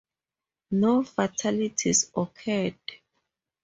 No 0.71 1.03
fatalities 1.03 2.09
occurred. 2.15 2.79